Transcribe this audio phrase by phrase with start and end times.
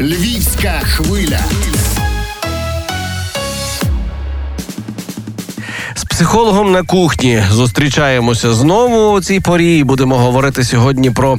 [0.00, 1.40] Львівська хвиля.
[6.10, 9.78] Психологом на кухні зустрічаємося знову у цій порі.
[9.78, 11.38] і Будемо говорити сьогодні про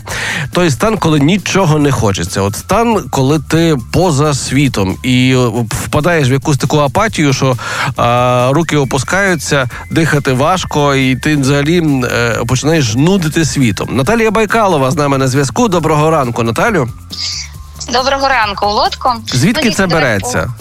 [0.51, 2.41] той стан, коли нічого не хочеться.
[2.41, 5.35] От стан, коли ти поза світом і
[5.69, 7.57] впадаєш в якусь таку апатію, що
[7.95, 13.89] а, руки опускаються, дихати важко, і ти взагалі е, починаєш нудити світом.
[13.91, 15.67] Наталія Байкалова з нами на зв'язку.
[15.67, 16.89] Доброго ранку, Наталю.
[17.91, 19.15] Доброго ранку, Володко.
[19.33, 20.53] Звідки Ну, це давай- береться?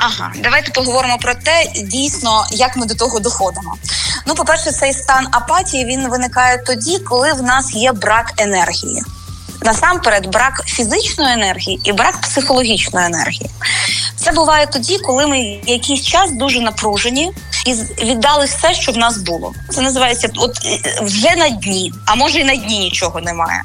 [0.00, 3.74] Ага, давайте поговоримо про те, дійсно, як ми до того доходимо.
[4.26, 9.02] Ну, по-перше, цей стан апатії він виникає тоді, коли в нас є брак енергії.
[9.62, 13.50] Насамперед, брак фізичної енергії і брак психологічної енергії.
[14.16, 17.32] Це буває тоді, коли ми якийсь час дуже напружені
[17.66, 19.52] і з- віддали все, що в нас було.
[19.70, 23.62] Це називається от е, вже на дні, а може і на дні нічого немає.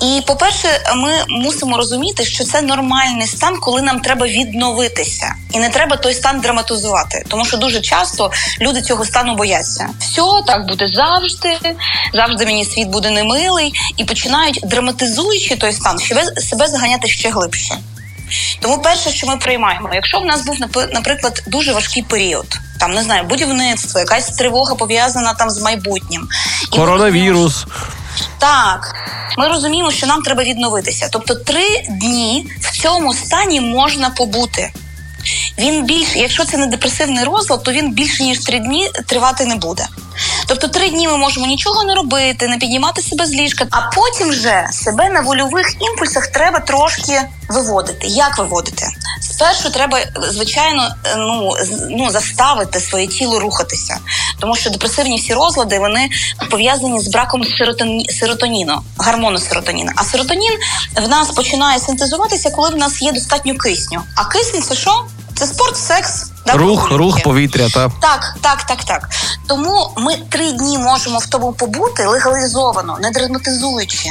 [0.00, 5.68] І по-перше, ми мусимо розуміти, що це нормальний стан, коли нам треба відновитися, і не
[5.68, 9.88] треба той стан драматизувати, тому що дуже часто люди цього стану бояться.
[10.00, 11.76] Все так буде завжди,
[12.14, 17.78] завжди мені світ буде немилий, і починають драматизуючи той стан, себе, себе заганяти ще глибше.
[18.60, 20.56] Тому перше, що ми приймаємо, якщо в нас був
[20.92, 26.28] наприклад дуже важкий період, там не знаю, будівництво, якась тривога пов'язана там з майбутнім,
[26.72, 27.66] І ми Коронавірус.
[28.46, 28.94] Так,
[29.38, 31.08] ми розуміємо, що нам треба відновитися.
[31.12, 34.72] Тобто, три дні в цьому стані можна побути.
[35.58, 39.56] Він більш, якщо це не депресивний розлад, то він більше ніж три дні тривати не
[39.56, 39.86] буде.
[40.46, 44.28] Тобто, три дні ми можемо нічого не робити, не піднімати себе з ліжка, а потім
[44.28, 48.06] вже себе на вольових імпульсах треба трошки виводити.
[48.06, 48.86] Як виводити?
[49.36, 49.98] Спершу треба,
[50.28, 51.52] звичайно, е, ну,
[51.90, 53.98] ну заставити своє тіло рухатися,
[54.40, 56.08] тому що депресивні всі розлади вони
[56.50, 59.90] пов'язані з браком серотоні, серотоніну, гормону серотоніну.
[59.96, 60.52] А серотонін
[60.96, 64.02] в нас починає синтезуватися, коли в нас є достатньо кисню.
[64.14, 65.04] А кисень це що?
[65.34, 66.96] Це спорт, секс, да, Рух, прогулянки.
[66.96, 69.08] рух, повітря, та Так, так, так, так.
[69.46, 74.08] Тому ми три дні можемо в тому побути легалізовано, не драматизуючи.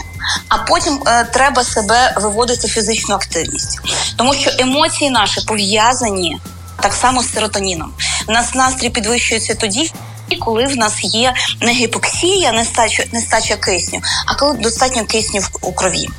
[0.49, 3.79] А потім е, треба себе виводити в фізичну активність,
[4.17, 6.37] тому що емоції наші пов'язані
[6.81, 7.93] так само з серотоніном.
[8.27, 9.91] У нас настрій підвищується тоді.
[10.39, 15.73] Коли в нас є не гіпоксія, нестача, нестача кисню, а коли достатньо кисню в- у
[15.73, 16.09] крові.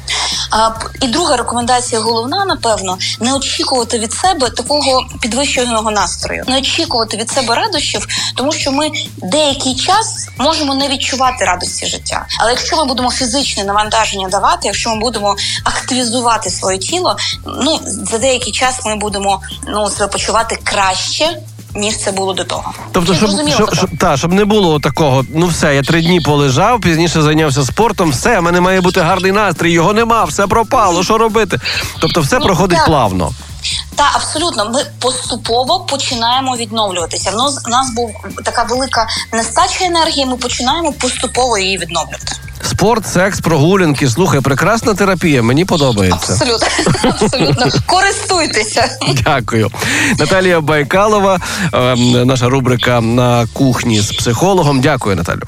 [1.03, 7.31] І друга рекомендація головна, напевно, не очікувати від себе такого підвищеного настрою, не очікувати від
[7.31, 8.07] себе радощів,
[8.37, 12.27] тому що ми деякий час можемо не відчувати радості життя.
[12.41, 18.19] Але якщо ми будемо фізичне навантаження давати, якщо ми будемо активізувати своє тіло, ну за
[18.19, 21.43] деякий час ми будемо ну себе почувати краще.
[21.77, 25.47] Ніж це було до того, Тобто, щоб, щоб, щоб, та, щоб не було такого, ну
[25.47, 29.73] все, я три дні полежав, пізніше зайнявся спортом, все, в мене має бути гарний настрій,
[29.73, 31.59] його нема, все пропало, що робити?
[32.01, 32.87] Тобто все Ну, проходить так.
[32.87, 33.33] плавно.
[33.97, 37.31] Та абсолютно ми поступово починаємо відновлюватися.
[37.31, 38.11] В нас, в нас був
[38.45, 40.27] така велика нестача енергії.
[40.27, 42.33] Ми починаємо поступово її відновлювати.
[42.67, 44.09] Спорт, секс, прогулянки.
[44.09, 46.33] Слухай, прекрасна терапія, мені подобається.
[46.33, 46.67] Абсолютно,
[47.11, 48.99] абсолютно користуйтеся.
[49.25, 49.71] Дякую.
[50.19, 51.41] Наталія Байкалова,
[51.73, 54.81] ем, наша рубрика на кухні з психологом.
[54.81, 55.43] Дякую, Наталю.